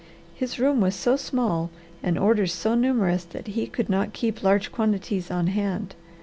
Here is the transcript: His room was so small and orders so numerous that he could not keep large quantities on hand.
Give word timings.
His 0.33 0.57
room 0.59 0.81
was 0.81 0.95
so 0.95 1.15
small 1.15 1.69
and 2.01 2.17
orders 2.17 2.51
so 2.53 2.73
numerous 2.73 3.23
that 3.23 3.49
he 3.49 3.67
could 3.67 3.87
not 3.87 4.13
keep 4.13 4.41
large 4.41 4.71
quantities 4.71 5.29
on 5.29 5.45
hand. 5.45 5.93